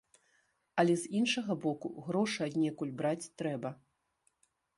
Але 0.83 0.95
з 1.01 1.05
іншага 1.19 1.57
боку, 1.65 1.91
грошы 2.07 2.39
аднекуль 2.49 2.95
браць 3.03 3.31
трэба. 3.45 3.69